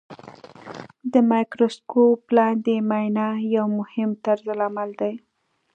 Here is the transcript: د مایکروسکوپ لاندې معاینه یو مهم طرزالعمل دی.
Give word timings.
د 1.11 1.13
مایکروسکوپ 1.31 2.21
لاندې 2.37 2.75
معاینه 2.89 3.25
یو 3.55 3.65
مهم 3.79 4.09
طرزالعمل 4.25 4.89
دی. 5.01 5.13